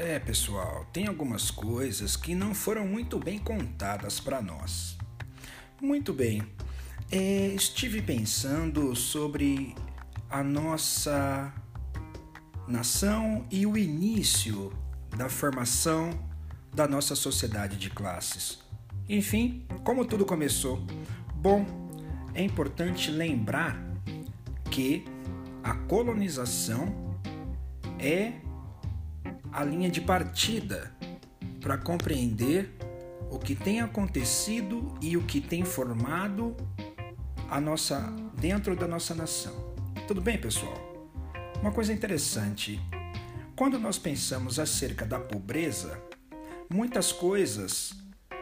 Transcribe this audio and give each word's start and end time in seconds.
É, 0.00 0.16
pessoal, 0.20 0.86
tem 0.92 1.08
algumas 1.08 1.50
coisas 1.50 2.16
que 2.16 2.32
não 2.32 2.54
foram 2.54 2.86
muito 2.86 3.18
bem 3.18 3.36
contadas 3.36 4.20
para 4.20 4.40
nós. 4.40 4.96
Muito 5.82 6.12
bem, 6.12 6.40
é, 7.10 7.48
estive 7.48 8.00
pensando 8.00 8.94
sobre 8.94 9.74
a 10.30 10.40
nossa 10.40 11.52
nação 12.68 13.44
e 13.50 13.66
o 13.66 13.76
início 13.76 14.72
da 15.16 15.28
formação 15.28 16.10
da 16.72 16.86
nossa 16.86 17.16
sociedade 17.16 17.76
de 17.76 17.90
classes. 17.90 18.60
Enfim, 19.08 19.66
como 19.82 20.04
tudo 20.04 20.24
começou? 20.24 20.80
Bom, 21.34 21.66
é 22.34 22.42
importante 22.44 23.10
lembrar 23.10 23.76
que 24.70 25.04
a 25.60 25.74
colonização 25.74 27.18
é 27.98 28.46
a 29.52 29.64
linha 29.64 29.90
de 29.90 30.00
partida 30.00 30.92
para 31.60 31.76
compreender 31.78 32.74
o 33.30 33.38
que 33.38 33.54
tem 33.54 33.80
acontecido 33.80 34.94
e 35.00 35.16
o 35.16 35.22
que 35.22 35.40
tem 35.40 35.64
formado 35.64 36.56
a 37.50 37.60
nossa 37.60 38.00
dentro 38.38 38.76
da 38.76 38.86
nossa 38.86 39.14
nação. 39.14 39.74
Tudo 40.06 40.20
bem, 40.20 40.38
pessoal? 40.38 40.76
Uma 41.60 41.72
coisa 41.72 41.92
interessante, 41.92 42.80
quando 43.56 43.78
nós 43.78 43.98
pensamos 43.98 44.58
acerca 44.58 45.04
da 45.04 45.18
pobreza, 45.18 46.00
muitas 46.70 47.10
coisas 47.12 47.92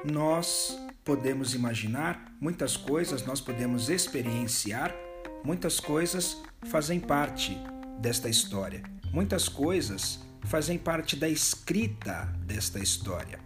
nós 0.05 0.79
podemos 1.05 1.55
imaginar, 1.55 2.33
muitas 2.41 2.77
coisas 2.77 3.25
nós 3.25 3.41
podemos 3.41 3.89
experienciar, 3.89 4.95
muitas 5.43 5.81
coisas 5.81 6.43
fazem 6.67 7.01
parte 7.01 7.57
desta 7.99 8.29
história. 8.29 8.83
Muitas 9.13 9.49
coisas 9.49 10.26
fazem 10.47 10.79
parte 10.79 11.17
da 11.17 11.29
escrita 11.29 12.33
desta 12.45 12.79
história. 12.79 13.39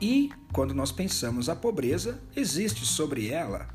E 0.00 0.30
quando 0.52 0.72
nós 0.72 0.92
pensamos 0.92 1.48
a 1.48 1.56
pobreza, 1.56 2.20
existe 2.36 2.86
sobre 2.86 3.28
ela 3.28 3.68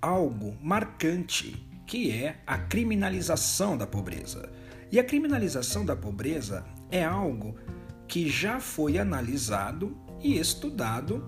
algo 0.00 0.56
marcante, 0.62 1.66
que 1.86 2.10
é 2.10 2.36
a 2.46 2.58
criminalização 2.58 3.76
da 3.76 3.86
pobreza. 3.86 4.52
E 4.92 4.98
a 5.00 5.04
criminalização 5.04 5.84
da 5.84 5.96
pobreza 5.96 6.64
é 6.90 7.02
algo 7.02 7.56
que 8.06 8.28
já 8.28 8.60
foi 8.60 8.98
analisado 8.98 9.96
e 10.20 10.38
estudado 10.38 11.26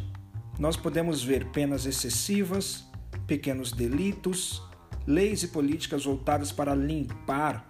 Nós 0.59 0.75
podemos 0.75 1.23
ver 1.23 1.45
penas 1.45 1.85
excessivas, 1.85 2.85
pequenos 3.25 3.71
delitos, 3.71 4.61
leis 5.05 5.43
e 5.43 5.47
políticas 5.47 6.03
voltadas 6.03 6.51
para 6.51 6.75
limpar 6.75 7.65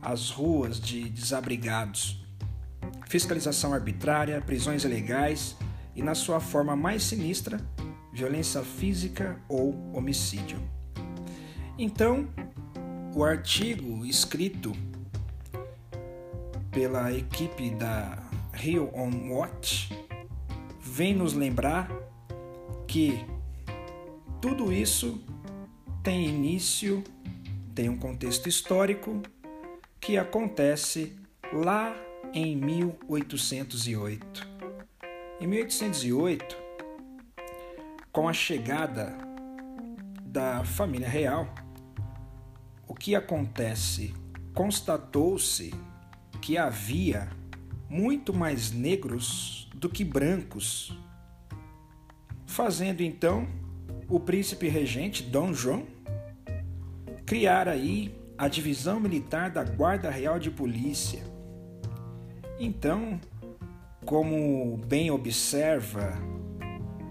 as 0.00 0.30
ruas 0.30 0.80
de 0.80 1.08
desabrigados, 1.08 2.24
fiscalização 3.08 3.72
arbitrária, 3.72 4.40
prisões 4.40 4.84
ilegais 4.84 5.56
e, 5.94 6.02
na 6.02 6.14
sua 6.14 6.40
forma 6.40 6.74
mais 6.74 7.02
sinistra, 7.02 7.60
violência 8.12 8.62
física 8.62 9.40
ou 9.48 9.74
homicídio. 9.92 10.60
Então, 11.78 12.28
o 13.14 13.24
artigo 13.24 14.04
escrito 14.04 14.72
pela 16.70 17.12
equipe 17.12 17.70
da 17.70 18.22
Rio 18.52 18.90
on 18.94 19.30
Watch 19.30 19.88
vem 20.80 21.14
nos 21.14 21.32
lembrar 21.32 21.90
que 22.86 23.24
tudo 24.40 24.72
isso 24.72 25.22
tem 26.02 26.26
início, 26.28 27.02
tem 27.74 27.88
um 27.88 27.96
contexto 27.96 28.48
histórico 28.48 29.22
que 30.00 30.18
acontece 30.18 31.16
lá 31.52 31.94
em 32.34 32.56
1808. 32.56 34.48
Em 35.40 35.46
1808, 35.46 36.61
com 38.12 38.28
a 38.28 38.32
chegada 38.34 39.16
da 40.22 40.62
família 40.64 41.08
real, 41.08 41.48
o 42.86 42.94
que 42.94 43.14
acontece? 43.14 44.14
Constatou-se 44.52 45.72
que 46.42 46.58
havia 46.58 47.30
muito 47.88 48.34
mais 48.34 48.70
negros 48.70 49.70
do 49.74 49.88
que 49.88 50.04
brancos, 50.04 50.96
fazendo 52.46 53.00
então 53.00 53.48
o 54.08 54.20
príncipe 54.20 54.68
regente 54.68 55.22
Dom 55.22 55.54
João 55.54 55.86
criar 57.24 57.66
aí 57.66 58.14
a 58.36 58.46
divisão 58.46 59.00
militar 59.00 59.50
da 59.50 59.64
Guarda 59.64 60.10
Real 60.10 60.38
de 60.38 60.50
Polícia. 60.50 61.22
Então, 62.60 63.18
como 64.04 64.76
bem 64.86 65.10
observa 65.10 66.12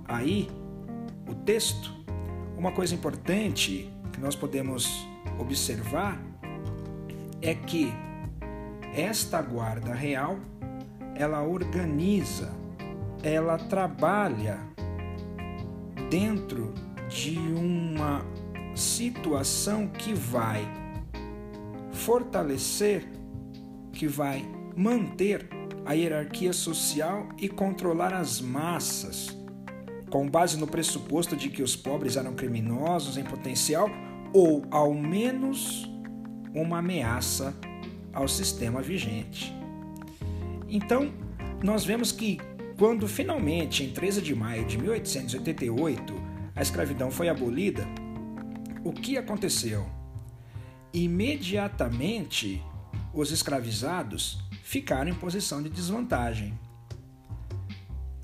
aí 0.05 0.47
o 1.31 1.35
texto, 1.35 1.93
uma 2.57 2.71
coisa 2.71 2.93
importante 2.93 3.89
que 4.11 4.19
nós 4.19 4.35
podemos 4.35 5.07
observar 5.39 6.21
é 7.41 7.55
que 7.55 7.91
esta 8.93 9.41
guarda 9.41 9.93
real 9.93 10.37
ela 11.15 11.41
organiza, 11.41 12.51
ela 13.23 13.57
trabalha 13.57 14.59
dentro 16.09 16.73
de 17.07 17.37
uma 17.37 18.21
situação 18.75 19.87
que 19.87 20.13
vai 20.13 20.67
fortalecer, 21.93 23.07
que 23.93 24.07
vai 24.07 24.45
manter 24.75 25.47
a 25.85 25.93
hierarquia 25.93 26.53
social 26.53 27.29
e 27.37 27.47
controlar 27.47 28.13
as 28.13 28.41
massas 28.41 29.40
com 30.11 30.29
base 30.29 30.57
no 30.57 30.67
pressuposto 30.67 31.35
de 31.35 31.49
que 31.49 31.63
os 31.63 31.75
pobres 31.75 32.17
eram 32.17 32.35
criminosos 32.35 33.17
em 33.17 33.23
potencial 33.23 33.89
ou, 34.33 34.63
ao 34.69 34.93
menos, 34.93 35.89
uma 36.53 36.79
ameaça 36.79 37.55
ao 38.13 38.27
sistema 38.27 38.81
vigente. 38.81 39.55
Então, 40.67 41.11
nós 41.63 41.85
vemos 41.85 42.11
que 42.11 42.39
quando 42.77 43.07
finalmente, 43.07 43.83
em 43.83 43.91
13 43.91 44.21
de 44.21 44.35
maio 44.35 44.65
de 44.65 44.77
1888, 44.77 46.13
a 46.55 46.61
escravidão 46.61 47.09
foi 47.09 47.29
abolida, 47.29 47.87
o 48.83 48.91
que 48.91 49.17
aconteceu? 49.17 49.85
Imediatamente, 50.93 52.61
os 53.13 53.31
escravizados 53.31 54.39
ficaram 54.63 55.09
em 55.09 55.13
posição 55.13 55.61
de 55.61 55.69
desvantagem. 55.69 56.57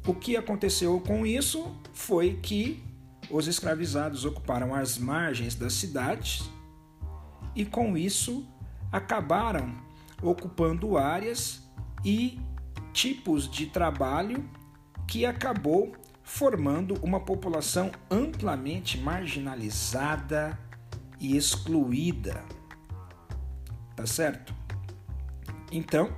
O 0.07 0.15
que 0.15 0.37
aconteceu 0.37 1.01
com 1.01 1.25
isso 1.25 1.75
foi 1.91 2.39
que 2.41 2.81
os 3.29 3.45
escravizados 3.45 4.23
ocuparam 4.23 4.73
as 4.73 4.97
margens 4.97 5.53
das 5.53 5.73
cidades 5.73 6.49
e, 7.53 7.65
com 7.65 7.97
isso, 7.97 8.47
acabaram 8.89 9.75
ocupando 10.21 10.97
áreas 10.97 11.61
e 12.05 12.39
tipos 12.93 13.51
de 13.51 13.65
trabalho 13.65 14.49
que 15.05 15.25
acabou 15.25 15.93
formando 16.23 16.93
uma 17.03 17.19
população 17.19 17.91
amplamente 18.09 18.97
marginalizada 18.97 20.57
e 21.19 21.35
excluída. 21.35 22.45
Tá 23.93 24.05
certo? 24.05 24.55
Então, 25.69 26.09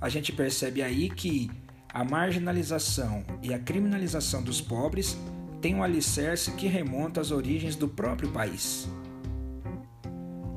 a 0.00 0.08
gente 0.08 0.32
percebe 0.32 0.82
aí 0.82 1.08
que 1.08 1.48
a 1.92 2.04
marginalização 2.04 3.24
e 3.42 3.52
a 3.52 3.58
criminalização 3.58 4.42
dos 4.42 4.60
pobres 4.60 5.16
tem 5.60 5.74
um 5.74 5.82
alicerce 5.82 6.52
que 6.52 6.66
remonta 6.66 7.20
às 7.20 7.30
origens 7.30 7.76
do 7.76 7.88
próprio 7.88 8.30
país. 8.30 8.88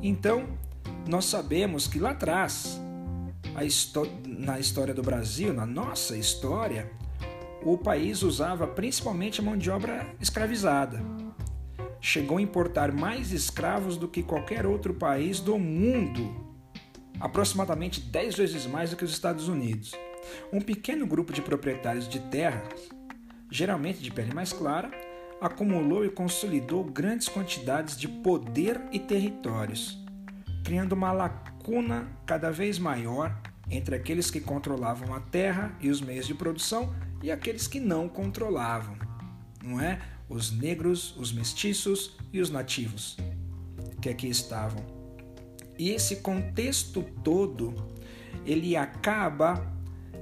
Então, 0.02 0.48
nós 1.08 1.26
sabemos 1.26 1.88
que 1.88 2.00
lá 2.00 2.12
atrás, 2.12 2.80
na 4.26 4.60
história 4.60 4.94
do 4.94 5.02
Brasil, 5.02 5.54
na 5.54 5.66
nossa 5.66 6.16
história, 6.16 6.92
o 7.64 7.78
país 7.78 8.22
usava 8.22 8.68
principalmente 8.68 9.40
a 9.40 9.44
mão 9.44 9.58
de 9.58 9.70
obra 9.70 10.06
escravizada. 10.20 11.02
Chegou 12.00 12.38
a 12.38 12.42
importar 12.42 12.92
mais 12.92 13.32
escravos 13.32 13.98
do 13.98 14.08
que 14.08 14.22
qualquer 14.22 14.66
outro 14.66 14.94
país 14.94 15.40
do 15.40 15.58
mundo, 15.58 16.54
aproximadamente 17.20 18.02
10 18.02 18.36
vezes 18.36 18.66
mais 18.66 18.90
do 18.90 18.98
que 18.98 19.06
os 19.06 19.12
Estados 19.12 19.48
Unidos. 19.48 19.94
Um 20.52 20.62
pequeno 20.62 21.06
grupo 21.06 21.34
de 21.34 21.42
proprietários 21.42 22.08
de 22.08 22.20
terras, 22.20 22.90
geralmente 23.50 24.02
de 24.02 24.12
pele 24.12 24.34
mais 24.34 24.52
clara, 24.54 24.92
acumulou 25.40 26.06
e 26.06 26.10
consolidou 26.10 26.84
grandes 26.84 27.28
quantidades 27.28 27.98
de 27.98 28.08
poder 28.08 28.82
e 28.92 29.00
territórios, 29.00 29.98
criando 30.64 30.94
uma 30.94 31.12
lacuna 31.12 32.08
cada 32.26 32.50
vez 32.52 32.80
maior 32.80 33.38
entre 33.70 33.96
aqueles 33.96 34.32
que 34.32 34.40
controlavam 34.40 35.14
a 35.14 35.20
terra 35.20 35.76
e 35.82 35.90
os 35.90 36.02
meios 36.02 36.28
de 36.28 36.34
produção 36.34 36.94
e 37.22 37.32
aqueles 37.32 37.68
que 37.68 37.80
não 37.80 38.08
controlavam, 38.08 38.98
não 39.64 39.82
é? 39.82 40.02
Os 40.30 40.52
negros, 40.52 41.16
os 41.18 41.32
mestiços 41.32 42.18
e 42.32 42.40
os 42.40 42.50
nativos 42.50 43.18
que 44.02 44.10
aqui 44.10 44.28
estavam. 44.28 44.84
E 45.78 45.92
esse 45.92 46.18
contexto 46.18 47.04
todo, 47.24 47.74
ele 48.46 48.76
acaba 48.76 49.66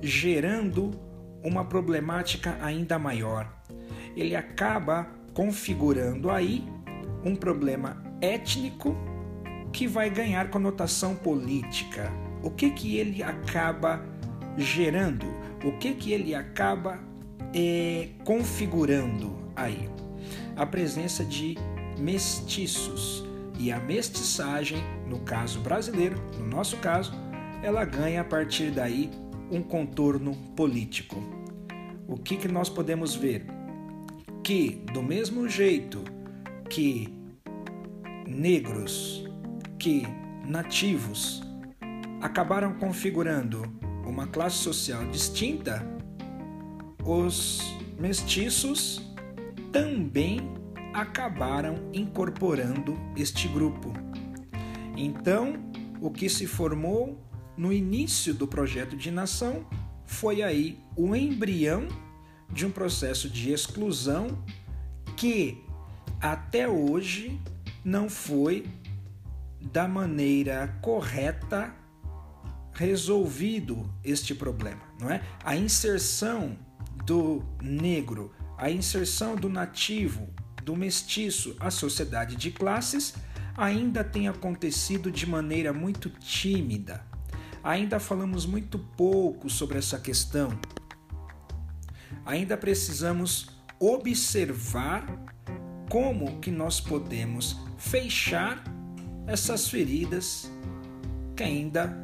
gerando 0.02 0.92
uma 1.44 1.66
problemática 1.66 2.58
ainda 2.62 2.98
maior. 2.98 3.52
Ele 4.16 4.36
acaba 4.36 5.08
configurando 5.34 6.30
aí 6.30 6.64
um 7.24 7.36
problema 7.36 8.04
étnico 8.20 8.96
que 9.72 9.88
vai 9.88 10.10
ganhar 10.10 10.50
conotação 10.50 11.16
política. 11.16 12.12
O 12.44 12.50
que 12.50 12.72
que 12.72 12.98
ele 12.98 13.24
acaba 13.24 14.04
gerando? 14.58 15.26
O 15.64 15.72
que 15.74 15.94
que 15.94 16.12
ele 16.12 16.36
acaba 16.36 17.00
é, 17.54 18.10
configurando 18.26 19.38
aí? 19.56 19.90
A 20.56 20.66
presença 20.66 21.24
de 21.24 21.56
mestiços 21.98 23.24
e 23.58 23.72
a 23.72 23.80
mestiçagem, 23.80 24.80
no 25.08 25.20
caso 25.20 25.60
brasileiro, 25.60 26.20
no 26.38 26.48
nosso 26.48 26.78
caso, 26.78 27.14
ela 27.64 27.86
ganha 27.86 28.22
a 28.22 28.24
partir 28.24 28.72
daí 28.72 29.10
um 29.52 29.62
contorno 29.62 30.34
político. 30.56 31.22
O 32.08 32.18
que, 32.18 32.38
que 32.38 32.48
nós 32.48 32.70
podemos 32.70 33.16
ver? 33.16 33.46
Que, 34.44 34.84
do 34.94 35.04
mesmo 35.04 35.48
jeito 35.48 36.04
que 36.70 37.14
negros, 38.26 39.30
que 39.78 40.08
nativos 40.48 41.44
acabaram 42.22 42.74
configurando 42.76 43.62
uma 44.06 44.26
classe 44.28 44.58
social 44.58 45.06
distinta, 45.08 45.86
os 47.04 47.76
mestiços 48.00 49.02
também 49.72 50.40
acabaram 50.94 51.76
incorporando 51.94 52.98
este 53.16 53.48
grupo. 53.48 53.94
Então, 54.98 55.54
o 56.02 56.10
que 56.12 56.30
se 56.30 56.46
formou 56.46 57.31
no 57.62 57.72
início 57.72 58.34
do 58.34 58.48
projeto 58.48 58.98
de 58.98 59.12
nação, 59.12 59.64
foi 60.04 60.42
aí 60.42 60.80
o 60.96 61.16
embrião 61.16 61.88
de 62.52 62.66
um 62.66 62.72
processo 62.72 63.30
de 63.30 63.52
exclusão 63.52 64.44
que 65.16 65.64
até 66.20 66.68
hoje 66.68 67.40
não 67.86 68.10
foi 68.10 68.66
da 69.62 69.88
maneira 69.88 70.76
correta 70.82 71.72
resolvido 72.74 73.88
este 74.04 74.34
problema, 74.34 74.82
não 75.00 75.12
é? 75.12 75.22
A 75.44 75.56
inserção 75.56 76.58
do 77.06 77.44
negro, 77.62 78.34
a 78.58 78.72
inserção 78.72 79.36
do 79.36 79.48
nativo, 79.48 80.28
do 80.64 80.76
mestiço 80.76 81.56
à 81.60 81.70
sociedade 81.70 82.36
de 82.36 82.50
classes 82.50 83.14
ainda 83.56 84.04
tem 84.04 84.28
acontecido 84.28 85.12
de 85.12 85.28
maneira 85.28 85.72
muito 85.72 86.10
tímida 86.10 87.11
ainda 87.64 88.00
falamos 88.00 88.46
muito 88.46 88.80
pouco 88.80 89.50
sobre 89.50 89.78
essa 89.78 90.00
questão. 90.00 90.58
Ainda 92.26 92.58
precisamos 92.58 93.50
observar 93.80 95.06
como 95.90 96.40
que 96.40 96.52
nós 96.52 96.80
podemos 96.80 97.58
fechar 97.78 98.64
essas 99.28 99.68
feridas 99.68 100.52
que 101.36 101.44
ainda 101.44 101.98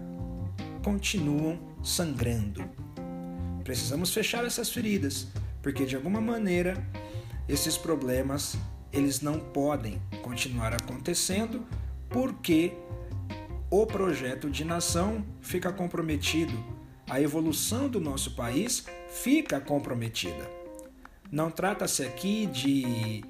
continuam 0.83 1.59
sangrando. 1.83 2.63
Precisamos 3.63 4.13
fechar 4.13 4.45
essas 4.45 4.69
feridas, 4.69 5.27
porque 5.61 5.85
de 5.85 5.95
alguma 5.95 6.21
maneira 6.21 6.75
esses 7.47 7.77
problemas 7.77 8.57
eles 8.91 9.21
não 9.21 9.39
podem 9.39 10.01
continuar 10.21 10.73
acontecendo 10.73 11.65
porque 12.09 12.73
o 13.69 13.85
projeto 13.85 14.49
de 14.49 14.63
nação 14.63 15.25
fica 15.41 15.71
comprometido, 15.73 16.53
a 17.09 17.21
evolução 17.21 17.89
do 17.89 17.99
nosso 17.99 18.31
país 18.31 18.85
fica 19.09 19.59
comprometida. 19.59 20.49
Não 21.31 21.51
trata-se 21.51 22.03
aqui 22.03 22.45
de 22.45 23.23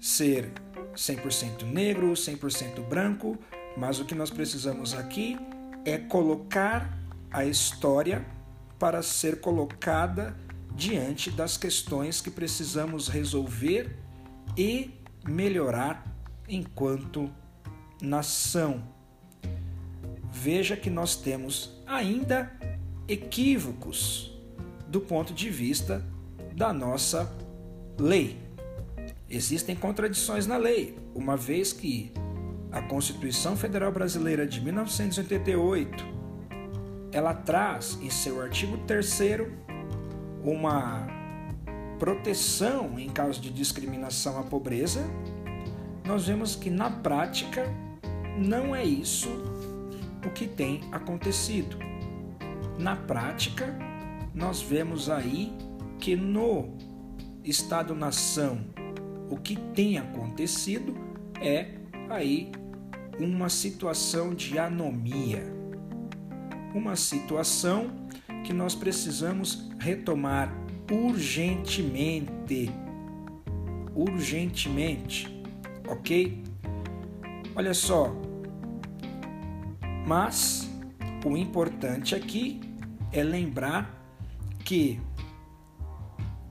ser 0.00 0.50
100% 0.94 1.62
negro, 1.64 2.12
100% 2.12 2.82
branco, 2.88 3.38
mas 3.76 4.00
o 4.00 4.04
que 4.04 4.14
nós 4.14 4.30
precisamos 4.30 4.94
aqui 4.94 5.38
é 5.84 5.98
colocar 5.98 6.98
a 7.30 7.44
história 7.44 8.24
para 8.78 9.02
ser 9.02 9.40
colocada 9.40 10.34
diante 10.74 11.30
das 11.30 11.58
questões 11.58 12.22
que 12.22 12.30
precisamos 12.30 13.08
resolver 13.08 13.94
e 14.56 14.90
melhorar 15.26 16.04
enquanto 16.48 17.30
nação 18.00 18.82
veja 20.32 20.76
que 20.76 20.90
nós 20.90 21.16
temos 21.16 21.80
ainda 21.86 22.50
equívocos 23.08 24.32
do 24.86 25.00
ponto 25.00 25.32
de 25.32 25.50
vista 25.50 26.04
da 26.54 26.72
nossa 26.72 27.30
lei. 27.98 28.38
Existem 29.28 29.76
contradições 29.76 30.46
na 30.46 30.56
lei, 30.56 30.96
uma 31.14 31.36
vez 31.36 31.72
que 31.72 32.12
a 32.70 32.82
Constituição 32.82 33.56
Federal 33.56 33.92
Brasileira 33.92 34.46
de 34.46 34.60
1988 34.60 36.20
ela 37.12 37.34
traz 37.34 37.98
em 38.00 38.10
seu 38.10 38.40
artigo 38.40 38.78
3 38.86 39.20
uma 40.44 41.06
proteção 41.98 42.98
em 42.98 43.08
caso 43.08 43.40
de 43.40 43.50
discriminação 43.50 44.38
à 44.38 44.42
pobreza. 44.42 45.04
Nós 46.04 46.26
vemos 46.26 46.54
que 46.56 46.70
na 46.70 46.90
prática 46.90 47.66
não 48.38 48.74
é 48.74 48.84
isso 48.84 49.28
o 50.24 50.30
que 50.30 50.46
tem 50.46 50.80
acontecido. 50.92 51.78
Na 52.78 52.96
prática, 52.96 53.76
nós 54.34 54.62
vemos 54.62 55.10
aí 55.10 55.52
que 55.98 56.16
no 56.16 56.76
Estado-nação 57.44 58.60
o 59.30 59.36
que 59.36 59.56
tem 59.56 59.98
acontecido 59.98 60.94
é 61.40 61.74
aí 62.08 62.50
uma 63.18 63.48
situação 63.48 64.34
de 64.34 64.58
anomia, 64.58 65.44
uma 66.74 66.96
situação 66.96 67.90
que 68.44 68.52
nós 68.52 68.74
precisamos 68.74 69.70
retomar 69.78 70.52
urgentemente. 70.90 72.70
Urgentemente, 73.94 75.42
ok? 75.86 76.42
Olha 77.54 77.74
só, 77.74 78.14
mas 80.10 80.68
o 81.24 81.36
importante 81.36 82.16
aqui 82.16 82.60
é 83.12 83.22
lembrar 83.22 83.96
que 84.64 85.00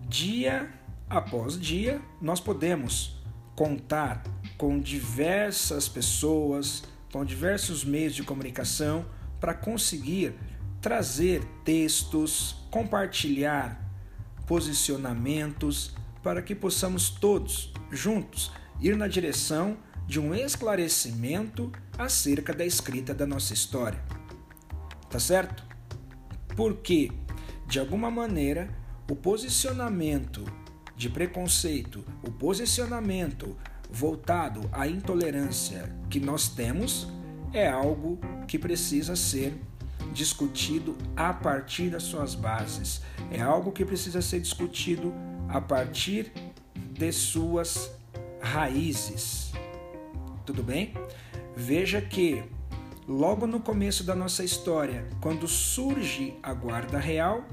dia 0.07 0.71
após 1.09 1.59
dia, 1.59 2.01
nós 2.21 2.39
podemos 2.39 3.21
contar 3.57 4.23
com 4.57 4.79
diversas 4.79 5.89
pessoas, 5.89 6.83
com 7.11 7.25
diversos 7.25 7.83
meios 7.83 8.15
de 8.15 8.23
comunicação 8.23 9.05
para 9.41 9.53
conseguir 9.53 10.35
trazer 10.79 11.43
textos, 11.65 12.55
compartilhar 12.71 13.77
posicionamentos 14.47 15.93
para 16.23 16.41
que 16.41 16.55
possamos 16.55 17.09
todos 17.09 17.73
juntos 17.91 18.53
ir 18.79 18.95
na 18.95 19.09
direção 19.09 19.77
de 20.09 20.19
um 20.19 20.33
esclarecimento 20.33 21.71
acerca 21.95 22.51
da 22.51 22.65
escrita 22.65 23.13
da 23.13 23.27
nossa 23.27 23.53
história. 23.53 24.03
Tá 25.07 25.19
certo? 25.19 25.63
Porque, 26.55 27.11
de 27.67 27.79
alguma 27.79 28.09
maneira, 28.09 28.75
o 29.07 29.15
posicionamento 29.15 30.43
de 30.95 31.11
preconceito, 31.11 32.03
o 32.23 32.31
posicionamento 32.31 33.55
voltado 33.87 34.67
à 34.71 34.87
intolerância 34.87 35.95
que 36.09 36.19
nós 36.19 36.49
temos 36.49 37.07
é 37.53 37.69
algo 37.69 38.19
que 38.47 38.57
precisa 38.57 39.15
ser 39.15 39.55
discutido 40.11 40.97
a 41.15 41.31
partir 41.31 41.91
das 41.91 42.01
suas 42.01 42.33
bases, 42.33 43.03
é 43.29 43.39
algo 43.41 43.71
que 43.71 43.85
precisa 43.85 44.23
ser 44.23 44.39
discutido 44.39 45.13
a 45.47 45.61
partir 45.61 46.31
de 46.93 47.11
suas 47.11 47.91
raízes. 48.41 49.49
Tudo 50.49 50.63
bem? 50.63 50.95
Veja 51.55 52.01
que 52.01 52.43
logo 53.07 53.45
no 53.45 53.59
começo 53.59 54.03
da 54.03 54.15
nossa 54.15 54.43
história, 54.43 55.07
quando 55.21 55.47
surge 55.47 56.39
a 56.41 56.51
Guarda 56.55 56.97
Real, 56.97 57.45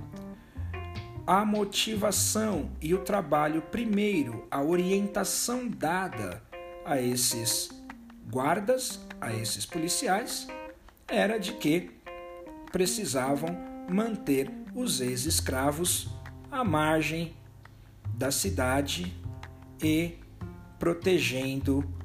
a 1.26 1.44
motivação 1.44 2.70
e 2.80 2.94
o 2.94 3.00
trabalho, 3.00 3.60
primeiro, 3.60 4.46
a 4.50 4.62
orientação 4.62 5.68
dada 5.68 6.42
a 6.86 6.98
esses 6.98 7.68
guardas, 8.32 8.98
a 9.20 9.30
esses 9.30 9.66
policiais, 9.66 10.48
era 11.06 11.36
de 11.36 11.52
que 11.52 11.90
precisavam 12.72 13.50
manter 13.90 14.50
os 14.74 15.02
ex-escravos 15.02 16.08
à 16.50 16.64
margem 16.64 17.36
da 18.14 18.30
cidade 18.30 19.14
e 19.82 20.14
protegendo 20.78 21.95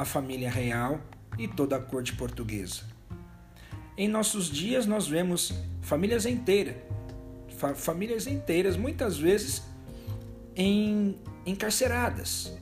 a 0.00 0.04
família 0.04 0.50
real 0.50 1.00
e 1.36 1.46
toda 1.46 1.76
a 1.76 1.80
corte 1.80 2.14
portuguesa. 2.14 2.82
Em 3.96 4.08
nossos 4.08 4.48
dias 4.50 4.86
nós 4.86 5.06
vemos 5.06 5.52
famílias 5.82 6.24
inteiras 6.24 6.76
fa 7.58 7.74
famílias 7.74 8.26
inteiras, 8.26 8.76
muitas 8.76 9.18
vezes 9.18 9.62
em, 10.54 11.18
encarceradas. 11.44 12.56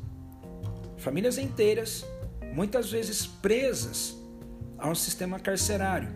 Famílias 0.97 1.37
inteiras, 1.37 2.05
muitas 2.55 2.91
vezes 2.91 3.27
presas 3.27 4.17
a 4.79 4.89
um 4.89 4.95
sistema 4.95 5.39
carcerário. 5.39 6.09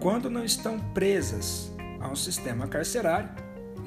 Quando 0.00 0.28
não 0.28 0.44
estão 0.44 0.78
presas 0.92 1.72
a 2.00 2.08
um 2.08 2.16
sistema 2.16 2.66
carcerário, 2.66 3.30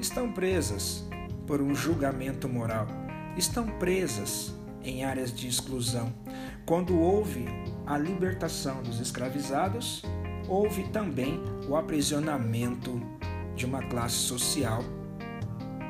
estão 0.00 0.32
presas 0.32 1.04
por 1.46 1.60
um 1.60 1.74
julgamento 1.74 2.48
moral, 2.48 2.86
estão 3.36 3.66
presas 3.78 4.54
em 4.84 5.04
áreas 5.04 5.32
de 5.34 5.46
exclusão. 5.46 6.12
Quando 6.66 6.98
houve 6.98 7.46
a 7.86 7.98
libertação 7.98 8.82
dos 8.82 9.00
escravizados, 9.00 10.02
houve 10.48 10.84
também 10.88 11.40
o 11.68 11.76
aprisionamento 11.76 13.00
de 13.54 13.66
uma 13.66 13.82
classe 13.82 14.16
social 14.16 14.82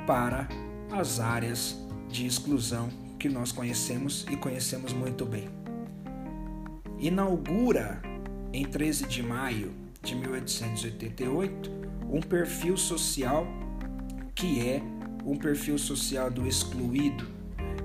para 0.07 0.49
as 0.91 1.21
áreas 1.21 1.79
de 2.09 2.27
exclusão 2.27 2.89
que 3.19 3.29
nós 3.29 3.53
conhecemos 3.53 4.27
e 4.31 4.37
conhecemos 4.37 4.93
muito 4.93 5.25
bem. 5.25 5.49
Inaugura 6.99 8.03
em 8.53 8.65
13 8.65 9.07
de 9.07 9.23
maio 9.23 9.73
de 10.03 10.15
1888 10.15 11.71
um 12.11 12.21
perfil 12.21 12.77
social 12.77 13.47
que 14.35 14.69
é 14.69 14.83
um 15.25 15.37
perfil 15.37 15.79
social 15.79 16.31
do 16.31 16.47
excluído, 16.47 17.27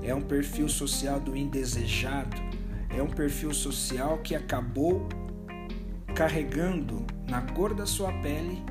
é 0.01 0.13
um 0.13 0.21
perfil 0.21 0.69
social 0.69 1.19
do 1.19 1.35
indesejado, 1.35 2.35
é 2.89 3.01
um 3.01 3.09
perfil 3.09 3.53
social 3.53 4.19
que 4.19 4.35
acabou 4.35 5.07
carregando 6.15 7.05
na 7.27 7.41
cor 7.41 7.73
da 7.73 7.85
sua 7.85 8.11
pele 8.21 8.61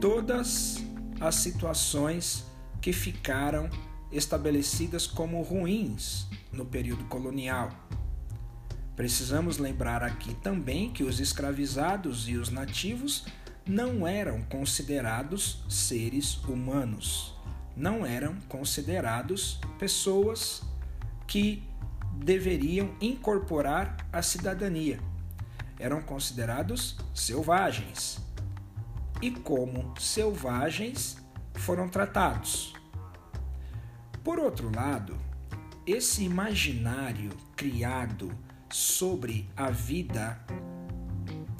todas 0.00 0.76
as 1.20 1.34
situações 1.36 2.44
que 2.80 2.92
ficaram 2.92 3.68
estabelecidas 4.12 5.06
como 5.06 5.42
ruins 5.42 6.26
no 6.52 6.64
período 6.64 7.04
colonial. 7.04 7.70
Precisamos 8.94 9.58
lembrar 9.58 10.02
aqui 10.02 10.34
também 10.36 10.90
que 10.90 11.02
os 11.02 11.20
escravizados 11.20 12.28
e 12.28 12.36
os 12.36 12.48
nativos 12.48 13.26
não 13.66 14.06
eram 14.06 14.42
considerados 14.42 15.64
seres 15.68 16.36
humanos, 16.44 17.34
não 17.76 18.06
eram 18.06 18.34
considerados 18.48 19.60
pessoas 19.78 20.62
que 21.26 21.62
deveriam 22.14 22.96
incorporar 23.00 23.96
a 24.12 24.22
cidadania. 24.22 24.98
Eram 25.78 26.00
considerados 26.00 26.96
selvagens, 27.14 28.18
e 29.20 29.30
como 29.30 29.94
selvagens 29.98 31.18
foram 31.54 31.88
tratados. 31.88 32.72
Por 34.24 34.38
outro 34.38 34.74
lado, 34.74 35.16
esse 35.86 36.24
imaginário 36.24 37.30
criado 37.54 38.32
sobre 38.70 39.48
a 39.56 39.70
vida 39.70 40.40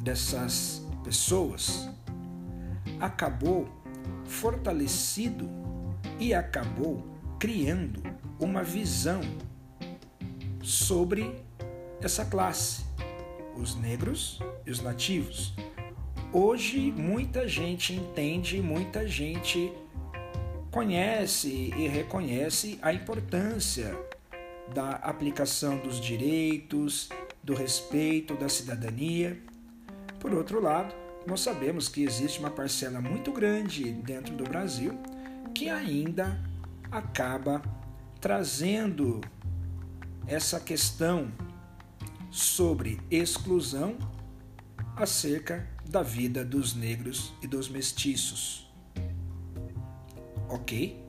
dessas 0.00 0.82
pessoas 1.04 1.88
acabou 3.00 3.68
fortalecido 4.24 5.48
e 6.18 6.34
acabou 6.34 7.04
criando 7.38 8.02
uma 8.40 8.62
visão 8.62 9.20
sobre 10.62 11.44
essa 12.00 12.24
classe, 12.24 12.84
os 13.56 13.74
negros 13.74 14.40
e 14.64 14.70
os 14.70 14.80
nativos, 14.80 15.54
Hoje 16.32 16.92
muita 16.92 17.48
gente 17.48 17.94
entende, 17.94 18.60
muita 18.60 19.08
gente 19.08 19.72
conhece 20.70 21.72
e 21.74 21.88
reconhece 21.88 22.78
a 22.82 22.92
importância 22.92 23.96
da 24.74 24.96
aplicação 24.96 25.78
dos 25.78 25.98
direitos, 25.98 27.08
do 27.42 27.54
respeito, 27.54 28.34
da 28.34 28.50
cidadania. 28.50 29.40
Por 30.20 30.34
outro 30.34 30.60
lado, 30.60 30.94
nós 31.26 31.40
sabemos 31.40 31.88
que 31.88 32.02
existe 32.02 32.38
uma 32.40 32.50
parcela 32.50 33.00
muito 33.00 33.32
grande 33.32 33.92
dentro 33.92 34.34
do 34.34 34.44
Brasil 34.44 34.98
que 35.56 35.70
ainda 35.70 36.38
acaba 36.90 37.62
trazendo 38.20 39.22
essa 40.26 40.60
questão 40.60 41.32
sobre 42.30 43.00
exclusão 43.10 43.96
acerca 44.94 45.66
da 45.88 46.02
vida 46.02 46.44
dos 46.44 46.74
negros 46.74 47.32
e 47.40 47.46
dos 47.46 47.70
mestiços. 47.70 48.70
Ok? 50.50 51.02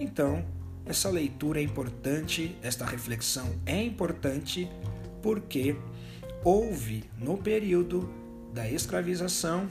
Então, 0.00 0.46
essa 0.86 1.10
leitura 1.10 1.60
é 1.60 1.62
importante, 1.62 2.56
esta 2.62 2.86
reflexão 2.86 3.54
é 3.66 3.82
importante 3.82 4.66
porque 5.22 5.76
houve 6.42 7.04
no 7.18 7.36
período 7.36 8.08
da 8.54 8.66
escravização 8.66 9.68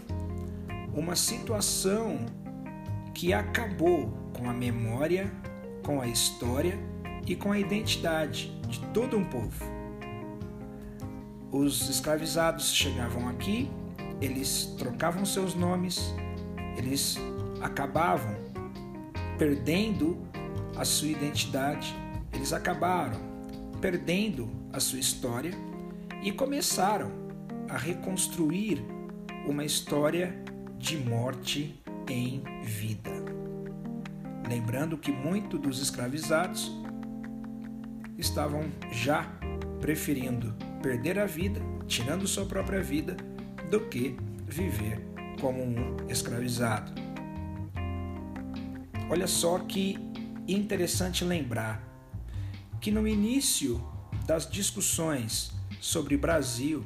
uma 0.94 1.16
situação 1.16 2.37
que 3.18 3.34
acabou 3.34 4.14
com 4.38 4.48
a 4.48 4.54
memória, 4.54 5.34
com 5.84 6.00
a 6.00 6.08
história 6.08 6.78
e 7.26 7.36
com 7.36 7.52
a 7.52 7.58
identidade 7.58 8.56
de 8.68 8.80
todo 8.94 9.18
um 9.18 9.26
povo. 9.26 9.66
Os 11.52 11.90
escravizados 11.90 12.72
chegavam 12.72 13.28
aqui 13.28 13.68
eles 14.22 14.76
trocavam 14.78 15.26
seus 15.26 15.56
nomes, 15.56 16.14
eles 16.78 17.18
acabavam 17.62 18.36
perdendo 19.38 20.18
a 20.76 20.86
sua 20.86 21.08
identidade, 21.10 21.96
eles 22.34 22.54
acabaram 22.54 23.20
perdendo 23.82 24.48
a 24.72 24.80
sua 24.80 25.00
história 25.00 25.52
e 26.24 26.32
começaram 26.32 27.12
a 27.68 27.78
reconstruir 27.78 28.84
uma 29.48 29.66
história 29.66 30.36
de 30.78 30.98
morte 30.98 31.80
em 32.10 32.42
vida. 32.64 33.12
Lembrando 34.48 34.98
que 34.98 35.12
muitos 35.12 35.60
dos 35.60 35.82
escravizados 35.82 36.72
estavam 38.18 38.66
já 38.92 39.24
preferindo 39.82 40.54
perder 40.82 41.20
a 41.20 41.26
vida, 41.26 41.60
tirando 41.88 42.28
sua 42.28 42.46
própria 42.46 42.82
vida, 42.82 43.16
do 43.70 43.82
que 43.82 44.16
viver 44.46 45.02
como 45.42 45.62
um 45.62 45.98
escravizado. 46.10 46.92
Olha 49.10 49.28
só 49.28 49.60
que 49.60 49.98
interessante 50.48 51.24
lembrar 51.24 51.84
que 52.82 52.92
no 52.92 53.08
início 53.08 53.82
das 54.26 54.50
discussões 54.50 55.52
sobre 55.80 56.18
Brasil, 56.18 56.86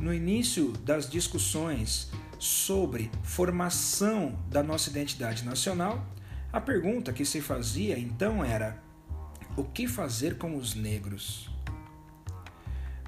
no 0.00 0.12
início 0.12 0.72
das 0.84 1.08
discussões 1.08 2.10
sobre 2.42 3.08
formação 3.22 4.36
da 4.48 4.64
nossa 4.64 4.90
identidade 4.90 5.44
nacional, 5.44 6.04
a 6.52 6.60
pergunta 6.60 7.12
que 7.12 7.24
se 7.24 7.40
fazia 7.40 7.96
então 7.96 8.44
era: 8.44 8.82
o 9.56 9.62
que 9.62 9.86
fazer 9.86 10.36
com 10.36 10.56
os 10.56 10.74
negros? 10.74 11.48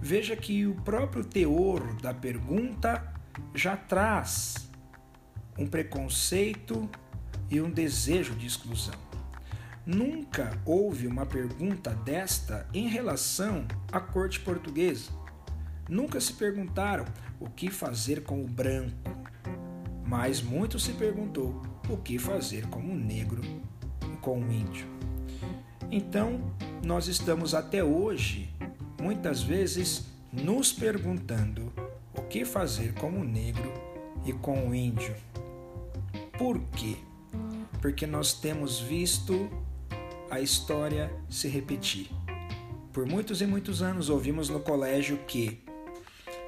Veja 0.00 0.36
que 0.36 0.66
o 0.68 0.76
próprio 0.76 1.24
teor 1.24 1.96
da 2.00 2.14
pergunta 2.14 3.12
já 3.52 3.76
traz 3.76 4.70
um 5.58 5.66
preconceito 5.66 6.88
e 7.50 7.60
um 7.60 7.70
desejo 7.70 8.36
de 8.36 8.46
exclusão. 8.46 8.94
Nunca 9.84 10.56
houve 10.64 11.08
uma 11.08 11.26
pergunta 11.26 11.90
desta 11.90 12.68
em 12.72 12.86
relação 12.86 13.66
à 13.90 13.98
corte 13.98 14.38
portuguesa. 14.38 15.10
Nunca 15.88 16.20
se 16.20 16.32
perguntaram 16.32 17.04
o 17.40 17.48
que 17.50 17.70
fazer 17.70 18.22
com 18.22 18.42
o 18.42 18.46
branco, 18.46 19.10
mas 20.06 20.40
muito 20.40 20.78
se 20.78 20.92
perguntou 20.92 21.62
o 21.88 21.96
que 21.96 22.18
fazer 22.18 22.66
com 22.68 22.80
o 22.80 22.94
negro, 22.94 23.42
com 24.20 24.40
o 24.40 24.52
índio. 24.52 24.86
Então, 25.90 26.40
nós 26.84 27.08
estamos 27.08 27.54
até 27.54 27.84
hoje, 27.84 28.50
muitas 29.00 29.42
vezes, 29.42 30.06
nos 30.32 30.72
perguntando 30.72 31.72
o 32.16 32.22
que 32.22 32.44
fazer 32.44 32.94
com 32.94 33.10
o 33.10 33.24
negro 33.24 33.72
e 34.24 34.32
com 34.32 34.68
o 34.68 34.74
índio. 34.74 35.14
Por 36.38 36.58
quê? 36.76 36.96
Porque 37.80 38.06
nós 38.06 38.32
temos 38.32 38.80
visto 38.80 39.48
a 40.30 40.40
história 40.40 41.12
se 41.28 41.48
repetir. 41.48 42.10
Por 42.92 43.06
muitos 43.06 43.40
e 43.42 43.46
muitos 43.46 43.82
anos 43.82 44.08
ouvimos 44.08 44.48
no 44.48 44.60
colégio 44.60 45.18
que 45.26 45.63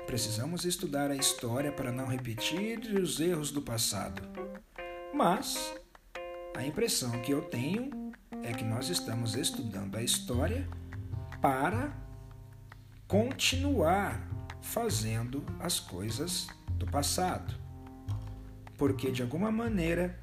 precisamos 0.07 0.65
estudar 0.65 1.11
a 1.11 1.17
história 1.17 1.73
para 1.73 1.91
não 1.91 2.07
repetir 2.07 2.79
os 2.95 3.19
erros 3.19 3.51
do 3.51 3.61
passado. 3.61 4.23
Mas 5.13 5.75
a 6.57 6.65
impressão 6.65 7.11
que 7.23 7.33
eu 7.33 7.43
tenho 7.43 8.13
é 8.43 8.53
que 8.53 8.65
nós 8.65 8.89
estamos 8.89 9.35
estudando 9.35 9.97
a 9.97 10.03
história 10.03 10.67
para 11.41 11.93
continuar 13.09 14.29
fazendo 14.63 15.45
as 15.59 15.81
coisas 15.81 16.47
do 16.71 16.87
passado. 16.87 17.55
Porque 18.79 19.11
de 19.11 19.23
alguma 19.23 19.51
maneira 19.51 20.19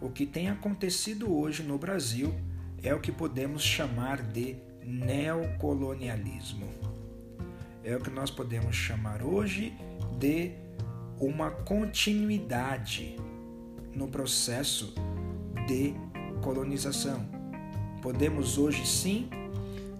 o 0.00 0.08
que 0.08 0.24
tem 0.24 0.48
acontecido 0.48 1.36
hoje 1.36 1.62
no 1.62 1.78
Brasil 1.78 2.32
é 2.82 2.94
o 2.94 3.00
que 3.00 3.10
podemos 3.10 3.62
chamar 3.62 4.22
de 4.22 4.56
neocolonialismo. 4.84 6.95
É 7.86 7.94
o 7.94 8.00
que 8.00 8.10
nós 8.10 8.32
podemos 8.32 8.74
chamar 8.74 9.22
hoje 9.22 9.72
de 10.18 10.50
uma 11.20 11.52
continuidade 11.52 13.14
no 13.94 14.08
processo 14.08 14.92
de 15.68 15.94
colonização. 16.42 17.24
Podemos 18.02 18.58
hoje 18.58 18.84
sim 18.84 19.30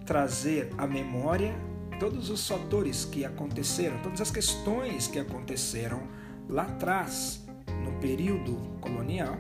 trazer 0.05 0.69
à 0.77 0.85
memória 0.85 1.55
todos 2.01 2.29
os 2.29 2.49
fatores 2.49 3.05
que 3.05 3.25
aconteceram, 3.25 4.03
todas 4.03 4.21
as 4.21 4.33
questões 4.33 5.07
que 5.07 5.21
aconteceram 5.21 6.09
lá 6.49 6.65
atrás, 6.65 7.47
no 7.85 7.93
período 8.01 8.57
colonial, 8.81 9.39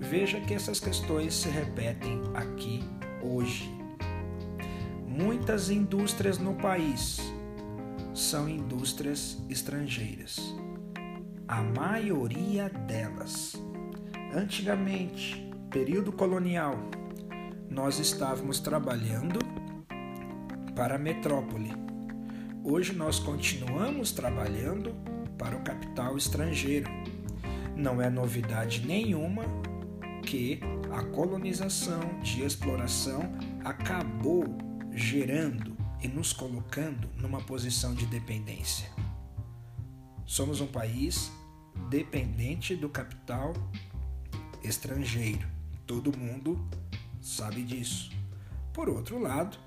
veja 0.00 0.40
que 0.40 0.54
essas 0.54 0.80
questões 0.80 1.34
se 1.34 1.50
repetem 1.50 2.22
aqui 2.32 2.82
hoje. 3.22 3.70
Muitas 5.06 5.68
indústrias 5.68 6.38
no 6.38 6.54
país 6.54 7.33
são 8.14 8.48
indústrias 8.48 9.44
estrangeiras. 9.50 10.38
A 11.48 11.60
maioria 11.60 12.68
delas. 12.68 13.54
Antigamente, 14.32 15.50
período 15.68 16.12
colonial, 16.12 16.78
nós 17.68 17.98
estávamos 17.98 18.60
trabalhando 18.60 19.40
para 20.76 20.94
a 20.94 20.98
metrópole. 20.98 21.72
Hoje 22.62 22.94
nós 22.94 23.18
continuamos 23.18 24.12
trabalhando 24.12 24.94
para 25.36 25.56
o 25.56 25.62
capital 25.62 26.16
estrangeiro. 26.16 26.88
Não 27.76 28.00
é 28.00 28.08
novidade 28.08 28.86
nenhuma 28.86 29.44
que 30.22 30.60
a 30.92 31.02
colonização 31.02 32.20
de 32.22 32.44
exploração 32.44 33.32
acabou 33.64 34.56
gerando 34.92 35.73
e 36.04 36.08
nos 36.08 36.32
colocando 36.32 37.08
numa 37.16 37.40
posição 37.40 37.94
de 37.94 38.06
dependência. 38.06 38.88
Somos 40.24 40.60
um 40.60 40.68
país 40.68 41.32
dependente 41.88 42.76
do 42.76 42.88
capital 42.88 43.52
estrangeiro. 44.62 45.48
Todo 45.84 46.16
mundo 46.16 46.64
sabe 47.20 47.64
disso. 47.64 48.12
Por 48.72 48.88
outro 48.88 49.18
lado, 49.18 49.58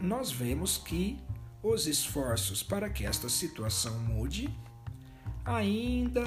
nós 0.00 0.30
vemos 0.30 0.78
que 0.78 1.18
os 1.60 1.88
esforços 1.88 2.62
para 2.62 2.88
que 2.88 3.04
esta 3.04 3.28
situação 3.28 3.98
mude 3.98 4.48
ainda 5.44 6.24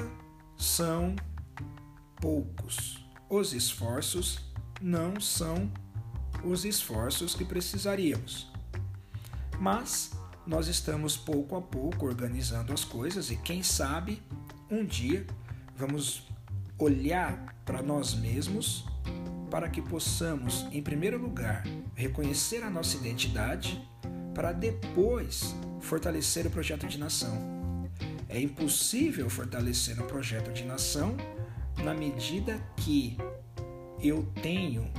são 0.58 1.16
poucos 2.20 3.08
os 3.30 3.52
esforços 3.52 4.40
não 4.80 5.20
são 5.20 5.70
os 6.42 6.64
esforços 6.64 7.34
que 7.34 7.44
precisaríamos. 7.44 8.50
Mas 9.60 10.12
nós 10.46 10.68
estamos 10.68 11.16
pouco 11.16 11.56
a 11.56 11.60
pouco 11.60 12.06
organizando 12.06 12.72
as 12.72 12.84
coisas 12.84 13.30
e 13.30 13.36
quem 13.36 13.62
sabe 13.62 14.22
um 14.70 14.84
dia 14.84 15.26
vamos 15.76 16.26
olhar 16.78 17.54
para 17.64 17.82
nós 17.82 18.14
mesmos 18.14 18.86
para 19.50 19.68
que 19.68 19.80
possamos, 19.80 20.66
em 20.72 20.82
primeiro 20.82 21.18
lugar, 21.18 21.64
reconhecer 21.94 22.62
a 22.62 22.70
nossa 22.70 22.96
identidade 22.96 23.82
para 24.34 24.52
depois 24.52 25.54
fortalecer 25.80 26.46
o 26.46 26.50
projeto 26.50 26.86
de 26.86 26.98
nação. 26.98 27.36
É 28.28 28.40
impossível 28.40 29.28
fortalecer 29.30 30.00
um 30.00 30.06
projeto 30.06 30.52
de 30.52 30.64
nação 30.64 31.16
na 31.82 31.94
medida 31.94 32.60
que 32.76 33.16
eu 34.00 34.22
tenho 34.42 34.90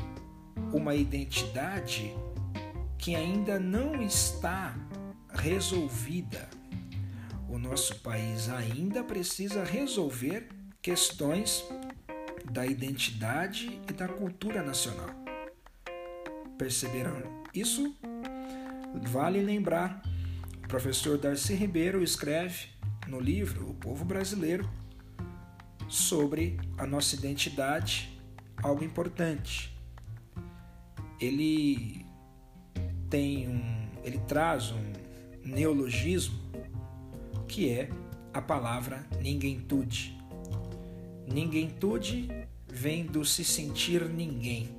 uma 0.74 0.96
identidade 0.96 2.14
que 3.00 3.16
ainda 3.16 3.58
não 3.58 4.04
está 4.04 4.76
resolvida. 5.34 6.50
O 7.48 7.58
nosso 7.58 7.96
país 8.02 8.50
ainda 8.50 9.04
precisa 9.04 9.64
resolver 9.64 10.50
questões 10.82 11.64
da 12.52 12.66
identidade 12.66 13.82
e 13.90 13.94
da 13.94 14.08
cultura 14.08 14.62
nacional. 14.62 15.10
Perceberam 16.58 17.24
isso? 17.54 17.96
Vale 19.08 19.42
lembrar, 19.42 20.04
o 20.58 20.68
professor 20.68 21.18
Darcy 21.18 21.54
Ribeiro 21.54 22.04
escreve 22.04 22.68
no 23.08 23.20
livro 23.20 23.70
O 23.70 23.74
Povo 23.76 24.04
Brasileiro 24.04 24.70
sobre 25.88 26.60
a 26.78 26.86
nossa 26.86 27.16
identidade, 27.16 28.22
algo 28.62 28.84
importante. 28.84 29.74
Ele 31.20 32.09
tem 33.10 33.48
um, 33.48 33.88
ele 34.04 34.20
traz 34.28 34.72
um 34.72 34.94
neologismo 35.44 36.38
que 37.48 37.70
é 37.70 37.90
a 38.34 38.42
palavra 38.42 39.06
ninguémtude. 39.22 40.18
Ninguémtude 41.28 42.30
vem 42.68 43.06
do 43.06 43.26
se 43.26 43.44
sentir 43.44 44.08
ninguém. 44.08 44.70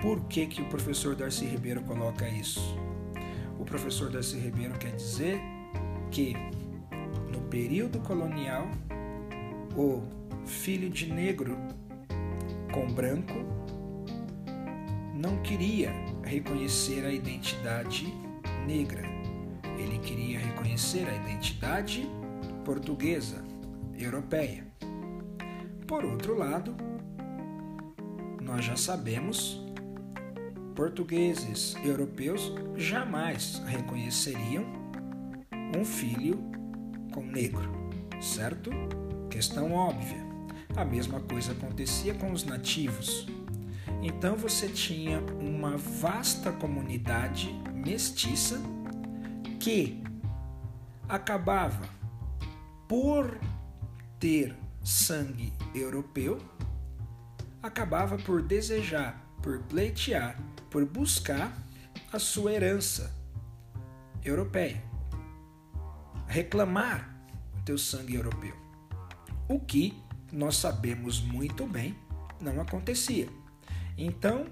Por 0.00 0.24
que, 0.24 0.46
que 0.46 0.62
o 0.62 0.66
professor 0.66 1.14
Darcy 1.14 1.46
Ribeiro 1.46 1.82
coloca 1.82 2.28
isso? 2.28 2.60
O 3.58 3.64
professor 3.64 4.10
Darcy 4.10 4.38
Ribeiro 4.38 4.78
quer 4.78 4.94
dizer 4.96 5.40
que 6.10 6.34
no 7.30 7.40
período 7.48 8.00
colonial 8.00 8.66
o 9.76 10.02
filho 10.46 10.90
de 10.90 11.12
negro 11.12 11.56
com 12.72 12.90
branco 12.92 13.34
não 15.14 15.42
queria 15.42 15.92
reconhecer 16.30 17.04
a 17.04 17.12
identidade 17.12 18.06
negra. 18.64 19.02
Ele 19.76 19.98
queria 19.98 20.38
reconhecer 20.38 21.08
a 21.08 21.16
identidade 21.16 22.08
portuguesa, 22.64 23.44
europeia. 23.98 24.64
Por 25.88 26.04
outro 26.04 26.38
lado, 26.38 26.76
nós 28.40 28.64
já 28.64 28.76
sabemos, 28.76 29.60
portugueses 30.76 31.74
europeus 31.84 32.52
jamais 32.76 33.60
reconheceriam 33.66 34.64
um 35.76 35.84
filho 35.84 36.38
com 37.12 37.24
negro, 37.24 37.72
certo? 38.20 38.70
Questão 39.28 39.72
óbvia. 39.72 40.24
A 40.76 40.84
mesma 40.84 41.18
coisa 41.18 41.50
acontecia 41.50 42.14
com 42.14 42.30
os 42.30 42.44
nativos. 42.44 43.26
Então 44.02 44.34
você 44.34 44.68
tinha 44.68 45.20
uma 45.20 45.76
vasta 45.76 46.50
comunidade 46.52 47.52
mestiça 47.74 48.60
que 49.58 50.02
acabava 51.08 51.86
por 52.88 53.38
ter 54.18 54.56
sangue 54.82 55.52
europeu, 55.74 56.40
acabava 57.62 58.16
por 58.16 58.42
desejar, 58.42 59.22
por 59.42 59.60
pleitear, 59.64 60.36
por 60.70 60.84
buscar 60.86 61.52
a 62.12 62.18
sua 62.18 62.52
herança 62.52 63.14
europeia, 64.24 64.82
reclamar 66.26 67.14
o 67.58 67.62
teu 67.62 67.76
sangue 67.76 68.14
europeu. 68.14 68.56
O 69.46 69.60
que 69.60 70.02
nós 70.32 70.56
sabemos 70.56 71.20
muito 71.20 71.66
bem 71.66 71.96
não 72.40 72.60
acontecia. 72.60 73.39
Então, 74.02 74.46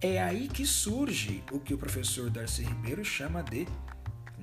é 0.00 0.20
aí 0.20 0.48
que 0.48 0.66
surge 0.66 1.44
o 1.52 1.60
que 1.60 1.72
o 1.72 1.78
professor 1.78 2.28
Darcy 2.28 2.64
Ribeiro 2.64 3.04
chama 3.04 3.40
de 3.40 3.68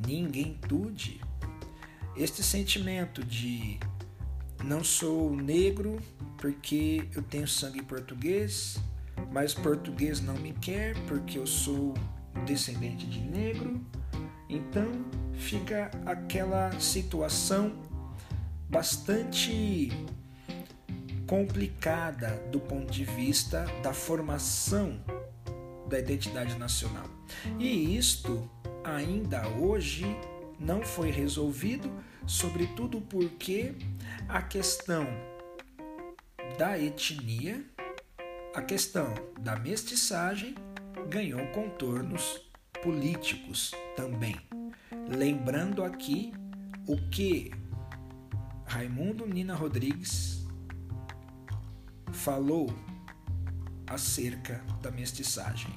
ninguém-tude. 0.08 1.20
Este 2.16 2.42
sentimento 2.42 3.22
de 3.22 3.78
não 4.64 4.82
sou 4.82 5.36
negro 5.36 6.02
porque 6.38 7.06
eu 7.14 7.22
tenho 7.22 7.50
sangue 7.50 7.84
português, 7.84 8.80
mas 9.30 9.54
português 9.54 10.22
não 10.22 10.36
me 10.36 10.54
quer 10.54 10.96
porque 11.06 11.38
eu 11.38 11.46
sou 11.46 11.94
descendente 12.46 13.06
de 13.08 13.20
negro. 13.20 13.86
Então 14.48 14.90
fica 15.34 15.92
aquela 16.06 16.72
situação 16.80 17.74
bastante 18.70 19.92
complicada 21.30 22.42
do 22.52 22.60
ponto 22.60 22.92
de 22.92 23.06
vista 23.06 23.64
da 23.84 23.94
formação 23.94 25.00
da 25.88 26.00
identidade 26.00 26.58
nacional. 26.58 27.06
E 27.60 27.96
isto 27.96 28.50
ainda 28.84 29.48
hoje 29.50 30.08
não 30.60 30.82
foi 30.82 31.12
resolvido, 31.12 31.92
sobretudo 32.26 33.00
porque 33.00 33.76
a 34.28 34.42
questão 34.42 35.06
da 36.58 36.80
etnia, 36.80 37.64
a 38.56 38.64
questão 38.64 39.14
da 39.40 39.56
mestiçagem 39.56 40.56
ganhou 41.10 41.46
contornos 41.50 42.42
políticos 42.82 43.72
também. 43.96 44.36
Lembrando 45.08 45.84
aqui 45.84 46.34
o 46.88 46.98
que 47.12 47.52
Raimundo 48.66 49.28
Nina 49.28 49.54
Rodrigues 49.54 50.39
falou 52.12 52.74
acerca 53.88 54.64
da 54.82 54.92
mestiçagem. 54.92 55.74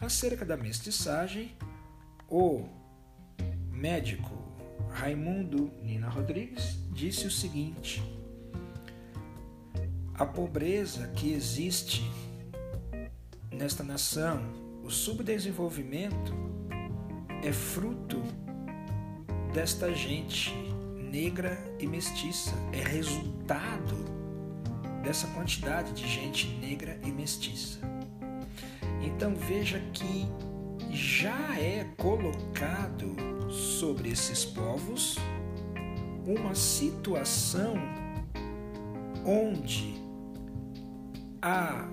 Acerca 0.00 0.44
da 0.44 0.56
mestiçagem, 0.56 1.56
o 2.28 2.68
médico 3.70 4.30
Raimundo 4.90 5.72
Nina 5.82 6.08
Rodrigues 6.08 6.78
disse 6.92 7.26
o 7.26 7.30
seguinte: 7.30 8.02
a 10.14 10.26
pobreza 10.26 11.08
que 11.08 11.32
existe 11.32 12.08
nesta 13.50 13.82
nação, 13.82 14.42
o 14.84 14.90
subdesenvolvimento, 14.90 16.34
é 17.42 17.52
fruto 17.52 18.22
desta 19.52 19.92
gente 19.94 20.52
negra 21.10 21.56
e 21.78 21.86
mestiça, 21.86 22.52
é 22.72 22.82
resultado 22.82 24.13
dessa 25.04 25.26
quantidade 25.28 25.92
de 25.92 26.08
gente 26.08 26.48
negra 26.56 26.98
e 27.04 27.12
mestiça. 27.12 27.78
Então 29.02 29.34
veja 29.36 29.78
que 29.92 30.26
já 30.90 31.58
é 31.58 31.84
colocado 31.96 33.14
sobre 33.50 34.10
esses 34.10 34.44
povos 34.44 35.16
uma 36.26 36.54
situação 36.54 37.74
onde 39.26 39.94
a 41.42 41.86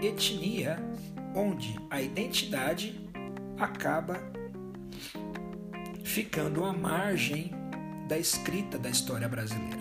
etnia, 0.00 0.78
onde 1.34 1.76
a 1.90 2.00
identidade 2.00 3.00
acaba 3.58 4.20
ficando 6.04 6.64
à 6.64 6.72
margem 6.72 7.50
da 8.08 8.18
escrita 8.18 8.78
da 8.78 8.88
história 8.88 9.28
brasileira. 9.28 9.79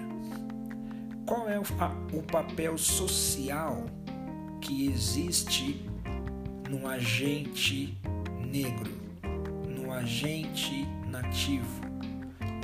Qual 1.30 1.48
é 1.48 1.60
o, 1.60 2.24
papel 2.24 2.76
social 2.76 3.86
que 4.60 4.88
existe 4.88 5.88
no 6.68 6.88
agente 6.88 7.96
negro, 8.40 8.92
no 9.68 9.94
agente 9.94 10.88
nativo? 11.06 11.82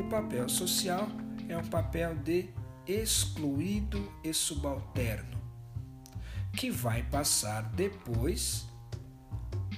O 0.01 0.09
papel 0.09 0.49
social 0.49 1.07
é 1.47 1.55
um 1.55 1.67
papel 1.67 2.15
de 2.15 2.49
excluído 2.87 4.11
e 4.23 4.33
subalterno, 4.33 5.39
que 6.57 6.71
vai 6.71 7.03
passar 7.03 7.61
depois 7.69 8.65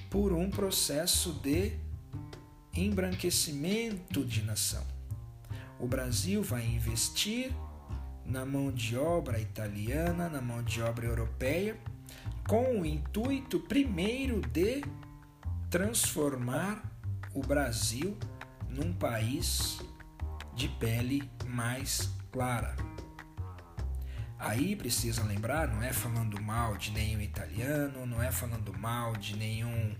por 0.10 0.32
um 0.32 0.50
processo 0.50 1.34
de 1.34 1.74
embranquecimento 2.74 4.24
de 4.24 4.44
nação. 4.44 4.88
O 5.78 5.86
Brasil 5.86 6.42
vai 6.42 6.66
investir 6.66 7.52
na 8.28 8.46
mão 8.46 8.72
de 8.72 8.98
obra 8.98 9.40
italiana, 9.40 10.28
na 10.28 10.42
mão 10.42 10.62
de 10.62 10.82
obra 10.82 11.06
europeia, 11.06 11.78
com 12.48 12.82
o 12.82 12.86
intuito 12.86 13.60
primeiro 13.60 14.42
de 14.42 14.84
transformar 15.70 16.84
o 17.34 17.42
Brasil 17.42 18.18
num 18.70 18.94
país 18.94 19.80
de 20.54 20.68
pele 20.68 21.30
mais 21.46 22.10
clara. 22.32 22.76
Aí 24.40 24.76
precisa 24.76 25.24
lembrar, 25.24 25.68
não 25.68 25.82
é 25.82 25.92
falando 25.92 26.40
mal 26.42 26.78
de 26.78 26.92
nenhum 26.92 27.22
italiano, 27.22 28.06
não 28.06 28.22
é 28.22 28.32
falando 28.32 28.72
mal 28.78 29.16
de 29.16 29.36
nenhum 29.36 29.96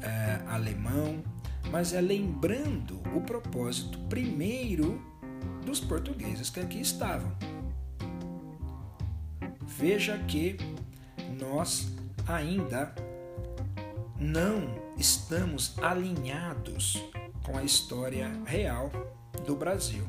é, 0.00 0.40
alemão, 0.48 1.22
mas 1.70 1.92
é 1.92 2.00
lembrando 2.00 3.00
o 3.14 3.20
propósito 3.20 3.98
primeiro 4.08 5.09
dos 5.64 5.80
portugueses 5.80 6.50
que 6.50 6.60
aqui 6.60 6.80
estavam. 6.80 7.30
Veja 9.62 10.18
que 10.26 10.56
nós 11.38 11.92
ainda 12.26 12.94
não 14.18 14.74
estamos 14.98 15.78
alinhados 15.78 17.02
com 17.42 17.56
a 17.56 17.64
história 17.64 18.30
real 18.44 18.90
do 19.46 19.56
Brasil. 19.56 20.04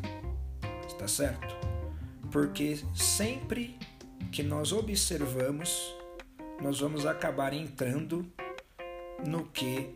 Está 0.88 1.08
certo? 1.08 1.56
Porque 2.32 2.80
sempre 2.94 3.78
que 4.32 4.44
nós 4.44 4.72
observamos, 4.72 5.96
nós 6.62 6.80
vamos 6.80 7.06
acabar 7.06 7.54
entrando 7.54 8.26
no 9.26 9.46
que 9.46 9.94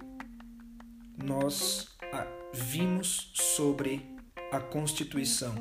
nós 1.22 1.90
ah, 2.14 2.28
vimos 2.54 3.32
sobre 3.34 4.15
a 4.56 4.60
Constituição, 4.62 5.54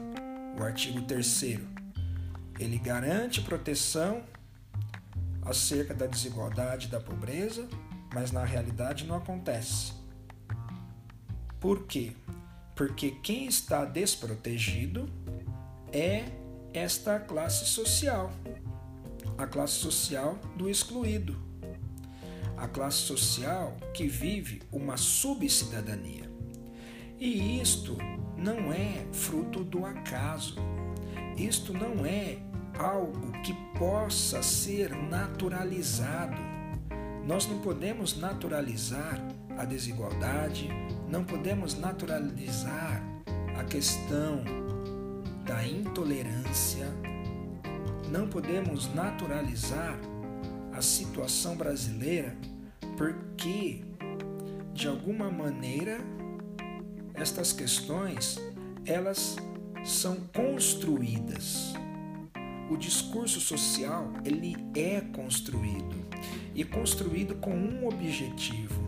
o 0.57 0.63
artigo 0.63 1.03
3. 1.03 1.59
Ele 2.61 2.79
garante 2.79 3.41
proteção 3.41 4.23
acerca 5.45 5.93
da 5.93 6.07
desigualdade 6.07 6.87
e 6.87 6.91
da 6.91 7.01
pobreza, 7.01 7.69
mas 8.15 8.31
na 8.31 8.45
realidade 8.45 9.05
não 9.05 9.17
acontece. 9.17 9.93
Por 11.59 11.87
quê? 11.87 12.13
Porque 12.77 13.11
quem 13.11 13.47
está 13.47 13.85
desprotegido 13.85 15.11
é 15.93 16.27
esta 16.73 17.19
classe 17.19 17.67
social, 17.67 18.31
a 19.37 19.45
classe 19.45 19.75
social 19.75 20.39
do 20.57 20.71
excluído, 20.71 21.37
a 22.57 22.69
classe 22.69 22.99
social 22.99 23.77
que 23.93 24.07
vive 24.07 24.63
uma 24.71 24.97
subcidadania. 24.97 26.31
E 27.19 27.61
isto 27.61 27.97
não 28.37 28.73
é 28.73 29.07
fruto 29.13 29.65
do 29.65 29.85
acaso, 29.85 30.57
isto 31.37 31.73
não 31.73 32.05
é 32.05 32.39
algo 32.79 33.33
que 33.43 33.55
possa 33.79 34.43
ser 34.43 34.95
naturalizado. 34.95 36.37
Nós 37.27 37.47
não 37.47 37.61
podemos 37.61 38.19
naturalizar 38.19 39.21
a 39.57 39.65
desigualdade, 39.65 40.69
não 41.09 41.25
podemos 41.25 41.79
naturalizar 41.79 43.03
a 43.59 43.65
questão 43.65 44.43
da 45.45 45.67
intolerância, 45.67 46.87
não 48.11 48.29
podemos 48.29 48.93
naturalizar 48.95 49.99
a 50.73 50.83
situação 50.83 51.57
brasileira 51.57 52.37
porque, 52.97 53.85
de 54.73 54.89
alguma 54.89 55.31
maneira, 55.31 55.99
estas 57.15 57.53
questões 57.53 58.39
elas 58.85 59.37
são 59.85 60.17
construídas. 60.35 61.73
O 62.71 62.77
discurso 62.77 63.41
social 63.41 64.13
ele 64.25 64.57
é 64.75 65.01
construído 65.01 65.95
e 66.55 66.65
construído 66.65 67.37
com 67.37 67.55
um 67.55 67.87
objetivo: 67.87 68.83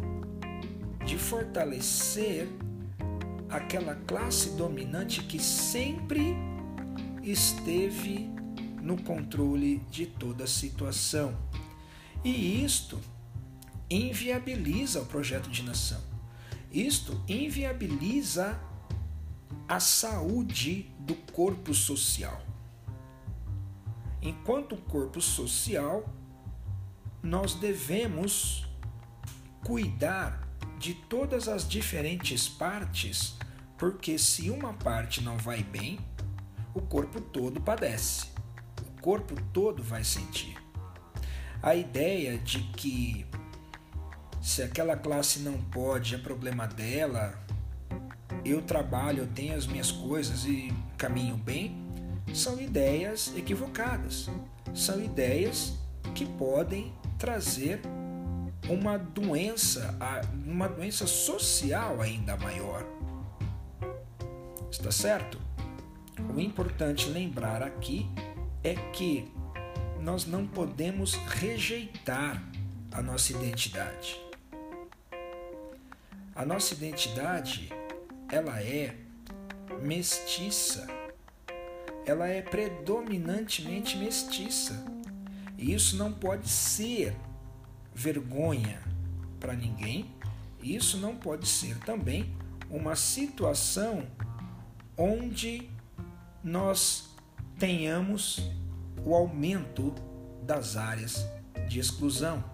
de 1.05 1.17
fortalecer 1.17 2.49
aquela 3.49 3.95
classe 3.95 4.51
dominante 4.51 5.23
que 5.23 5.39
sempre 5.39 6.35
esteve 7.23 8.31
no 8.83 9.01
controle 9.03 9.79
de 9.91 10.07
toda 10.07 10.45
a 10.45 10.49
situação. 10.49 11.37
E 12.25 12.65
isto 12.65 12.99
inviabiliza 13.89 15.01
o 15.01 15.07
projeto 15.07 15.49
de 15.49 15.62
nação. 15.62 16.16
Isto 16.77 17.19
inviabiliza 17.27 18.61
a 19.67 19.81
saúde 19.81 20.93
do 20.99 21.15
corpo 21.33 21.73
social. 21.73 22.39
Enquanto 24.21 24.77
corpo 24.77 25.19
social, 25.19 26.07
nós 27.23 27.55
devemos 27.55 28.67
cuidar 29.65 30.47
de 30.79 30.93
todas 30.93 31.49
as 31.49 31.67
diferentes 31.67 32.47
partes, 32.47 33.39
porque 33.79 34.19
se 34.19 34.51
uma 34.51 34.75
parte 34.75 35.23
não 35.23 35.39
vai 35.39 35.62
bem, 35.62 35.99
o 36.75 36.83
corpo 36.83 37.23
todo 37.23 37.59
padece. 37.59 38.27
O 38.83 39.01
corpo 39.01 39.35
todo 39.51 39.83
vai 39.83 40.05
sentir. 40.05 40.59
A 41.62 41.75
ideia 41.75 42.37
de 42.37 42.61
que 42.75 43.25
se 44.47 44.63
aquela 44.63 44.97
classe 44.97 45.41
não 45.41 45.61
pode, 45.61 46.15
é 46.15 46.19
problema 46.19 46.69
dela, 46.69 47.37
eu 48.45 48.63
trabalho, 48.63 49.25
eu 49.25 49.27
tenho 49.27 49.57
as 49.57 49.67
minhas 49.67 49.91
coisas 49.91 50.45
e 50.45 50.73
caminho 50.97 51.37
bem, 51.37 51.77
são 52.33 52.61
ideias 52.61 53.33
equivocadas. 53.37 54.31
São 54.73 55.03
ideias 55.03 55.75
que 56.15 56.25
podem 56.25 56.95
trazer 57.19 57.81
uma 58.69 58.97
doença, 58.97 59.93
uma 60.47 60.69
doença 60.69 61.09
social 61.09 62.01
ainda 62.01 62.37
maior. 62.37 62.87
Está 64.71 64.93
certo? 64.93 65.41
O 66.33 66.39
importante 66.39 67.09
lembrar 67.09 67.65
aqui 67.65 68.09
é 68.63 68.75
que 68.93 69.29
nós 70.01 70.25
não 70.25 70.47
podemos 70.47 71.15
rejeitar 71.15 72.41
a 72.93 73.03
nossa 73.03 73.33
identidade. 73.33 74.26
A 76.37 76.44
nossa 76.44 76.75
identidade, 76.75 77.72
ela 78.31 78.61
é 78.61 78.94
mestiça. 79.81 80.87
Ela 82.05 82.29
é 82.29 82.42
predominantemente 82.42 83.96
mestiça. 83.96 84.85
E 85.57 85.72
isso 85.72 85.96
não 85.96 86.12
pode 86.12 86.46
ser 86.46 87.16
vergonha 87.94 88.83
para 89.40 89.55
ninguém. 89.55 90.14
Isso 90.62 90.99
não 90.99 91.16
pode 91.16 91.49
ser 91.49 91.79
também 91.79 92.31
uma 92.68 92.94
situação 92.94 94.07
onde 94.94 95.70
nós 96.44 97.16
tenhamos 97.59 98.51
o 99.07 99.14
aumento 99.14 99.94
das 100.42 100.77
áreas 100.77 101.27
de 101.66 101.79
exclusão. 101.79 102.44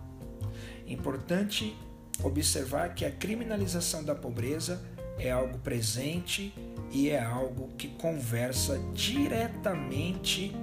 Importante 0.87 1.77
observar 2.23 2.95
que 2.95 3.05
a 3.05 3.11
criminalização 3.11 4.05
da 4.05 4.15
pobreza 4.15 4.81
é 5.19 5.31
algo 5.31 5.59
presente 5.59 6.55
e 6.91 7.11
é 7.11 7.23
algo 7.23 7.69
que 7.77 7.89
conversa 7.89 8.79
diretamente 8.93 10.55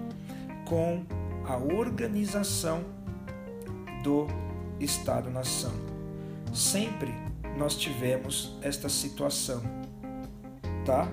com 0.66 1.04
a 1.46 1.58
organização 1.58 2.84
do 4.04 4.28
Estado-nação. 4.80 5.74
Sempre 6.54 7.14
nós 7.58 7.76
tivemos 7.76 8.58
esta 8.62 8.88
situação, 8.88 9.62
tá? 10.86 11.08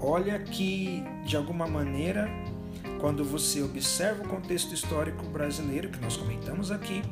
Olha 0.00 0.38
que, 0.38 1.02
de 1.24 1.36
alguma 1.36 1.66
maneira, 1.66 2.28
quando 3.00 3.24
você 3.24 3.62
observa 3.62 4.22
o 4.22 4.28
contexto 4.28 4.72
histórico 4.72 5.24
brasileiro 5.26 5.88
que 5.88 6.00
nós 6.00 6.16
comentamos 6.16 6.70
aqui, 6.70 7.02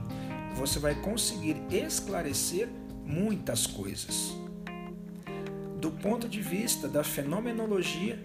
você 0.55 0.79
vai 0.79 0.95
conseguir 0.95 1.57
esclarecer 1.71 2.69
muitas 3.05 3.67
coisas. 3.67 4.35
Do 5.81 5.91
ponto 5.91 6.29
de 6.29 6.41
vista 6.41 6.89
da 6.89 7.03
fenomenologia, 7.03 8.19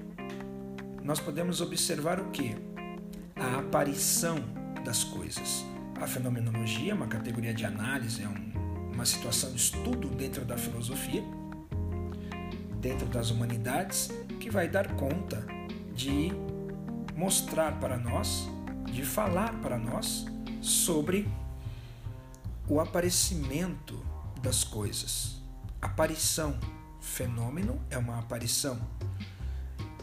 nós 1.03 1.19
podemos 1.19 1.61
observar 1.61 2.19
o 2.19 2.29
que? 2.31 2.55
A 3.35 3.59
aparição 3.59 4.37
das 4.83 5.03
coisas. 5.03 5.65
A 5.99 6.05
fenomenologia 6.05 6.91
é 6.91 6.93
uma 6.93 7.07
categoria 7.07 7.53
de 7.53 7.65
análise, 7.65 8.21
é 8.21 8.27
um, 8.27 8.91
uma 8.93 9.05
situação 9.05 9.51
de 9.51 9.57
estudo 9.57 10.09
dentro 10.09 10.45
da 10.45 10.57
filosofia, 10.57 11.23
dentro 12.79 13.07
das 13.07 13.31
humanidades, 13.31 14.11
que 14.39 14.49
vai 14.49 14.67
dar 14.67 14.95
conta 14.95 15.45
de 15.95 16.31
mostrar 17.15 17.79
para 17.79 17.97
nós, 17.97 18.47
de 18.85 19.03
falar 19.03 19.53
para 19.61 19.77
nós 19.77 20.25
sobre 20.61 21.27
o 22.69 22.79
aparecimento 22.79 24.05
das 24.41 24.63
coisas. 24.63 25.41
Aparição, 25.81 26.59
fenômeno 26.99 27.81
é 27.89 27.97
uma 27.97 28.19
aparição. 28.19 28.79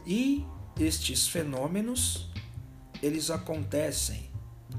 E 0.06 0.46
estes 0.78 1.28
fenômenos, 1.28 2.30
eles 3.02 3.30
acontecem 3.30 4.30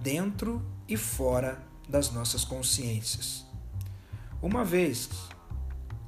dentro 0.01 0.65
e 0.87 0.97
fora 0.97 1.63
das 1.87 2.11
nossas 2.11 2.43
consciências. 2.43 3.45
Uma 4.41 4.63
vez 4.63 5.09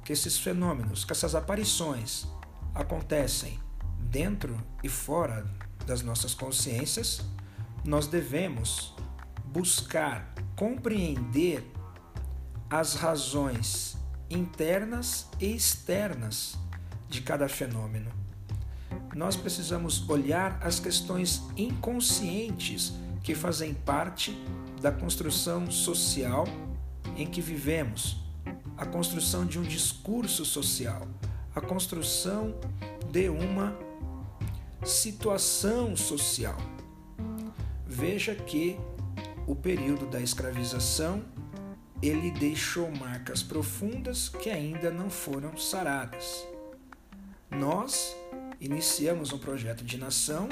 que 0.04 0.12
esses 0.12 0.38
fenômenos, 0.38 1.04
que 1.04 1.12
essas 1.12 1.34
aparições 1.34 2.26
acontecem 2.74 3.58
dentro 4.00 4.60
e 4.82 4.88
fora 4.88 5.46
das 5.86 6.02
nossas 6.02 6.34
consciências, 6.34 7.20
nós 7.84 8.06
devemos 8.06 8.94
buscar 9.44 10.34
compreender 10.58 11.64
as 12.68 12.94
razões 12.94 13.96
internas 14.28 15.28
e 15.38 15.54
externas 15.54 16.58
de 17.08 17.20
cada 17.20 17.48
fenômeno. 17.48 18.10
Nós 19.14 19.36
precisamos 19.36 20.10
olhar 20.10 20.58
as 20.60 20.80
questões 20.80 21.44
inconscientes 21.56 22.92
que 23.22 23.36
fazem 23.36 23.72
parte 23.72 24.36
da 24.82 24.90
construção 24.90 25.70
social 25.70 26.44
em 27.16 27.24
que 27.24 27.40
vivemos, 27.40 28.16
a 28.76 28.84
construção 28.84 29.46
de 29.46 29.60
um 29.60 29.62
discurso 29.62 30.44
social, 30.44 31.06
a 31.54 31.60
construção 31.60 32.52
de 33.12 33.28
uma 33.28 33.78
situação 34.84 35.96
social. 35.96 36.56
Veja 37.86 38.34
que 38.34 38.76
o 39.48 39.56
período 39.56 40.04
da 40.04 40.20
escravização 40.20 41.24
ele 42.02 42.30
deixou 42.30 42.90
marcas 42.94 43.42
profundas 43.42 44.28
que 44.28 44.50
ainda 44.50 44.90
não 44.90 45.08
foram 45.08 45.56
saradas. 45.56 46.46
Nós 47.50 48.14
iniciamos 48.60 49.32
um 49.32 49.38
projeto 49.38 49.82
de 49.82 49.96
nação 49.96 50.50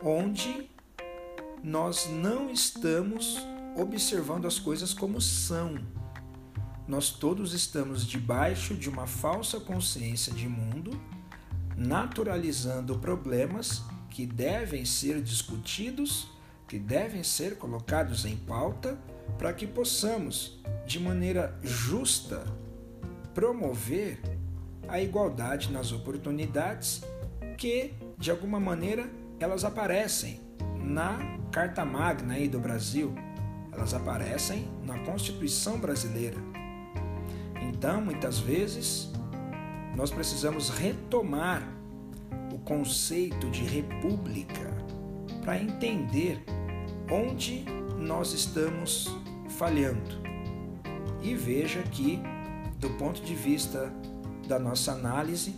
onde 0.00 0.70
nós 1.62 2.08
não 2.08 2.48
estamos 2.50 3.36
observando 3.76 4.46
as 4.46 4.60
coisas 4.60 4.94
como 4.94 5.20
são. 5.20 5.76
Nós 6.86 7.10
todos 7.10 7.52
estamos 7.52 8.06
debaixo 8.06 8.74
de 8.74 8.88
uma 8.88 9.08
falsa 9.08 9.58
consciência 9.58 10.32
de 10.32 10.48
mundo, 10.48 10.98
naturalizando 11.76 12.96
problemas 13.00 13.82
que 14.08 14.24
devem 14.24 14.84
ser 14.84 15.20
discutidos 15.20 16.37
que 16.68 16.78
devem 16.78 17.24
ser 17.24 17.56
colocados 17.56 18.26
em 18.26 18.36
pauta 18.36 18.98
para 19.38 19.52
que 19.54 19.66
possamos, 19.66 20.60
de 20.86 21.00
maneira 21.00 21.58
justa, 21.62 22.44
promover 23.34 24.20
a 24.86 25.00
igualdade 25.00 25.72
nas 25.72 25.92
oportunidades 25.92 27.02
que, 27.56 27.94
de 28.18 28.30
alguma 28.30 28.60
maneira, 28.60 29.08
elas 29.40 29.64
aparecem 29.64 30.40
na 30.76 31.38
Carta 31.50 31.84
Magna 31.84 32.34
aí 32.34 32.48
do 32.48 32.60
Brasil, 32.60 33.14
elas 33.72 33.94
aparecem 33.94 34.68
na 34.84 34.98
Constituição 35.00 35.78
brasileira. 35.78 36.36
Então, 37.62 38.00
muitas 38.00 38.38
vezes, 38.38 39.10
nós 39.96 40.10
precisamos 40.10 40.68
retomar 40.68 41.62
o 42.52 42.58
conceito 42.58 43.48
de 43.50 43.62
república 43.62 44.72
para 45.42 45.58
entender 45.58 46.42
onde 47.10 47.64
nós 47.98 48.32
estamos 48.32 49.14
falhando. 49.50 50.18
E 51.22 51.34
veja 51.34 51.82
que, 51.82 52.20
do 52.78 52.90
ponto 52.90 53.20
de 53.22 53.34
vista 53.34 53.92
da 54.46 54.58
nossa 54.58 54.92
análise, 54.92 55.54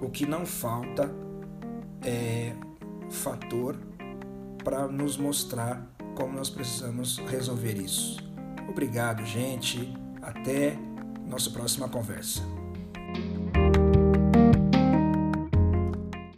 o 0.00 0.08
que 0.08 0.26
não 0.26 0.46
falta 0.46 1.10
é 2.02 2.54
fator 3.10 3.76
para 4.64 4.88
nos 4.88 5.16
mostrar 5.16 5.86
como 6.14 6.34
nós 6.34 6.48
precisamos 6.48 7.18
resolver 7.18 7.76
isso. 7.76 8.18
Obrigado, 8.68 9.24
gente. 9.24 9.92
Até 10.22 10.76
nossa 11.26 11.50
próxima 11.50 11.88
conversa. 11.88 12.59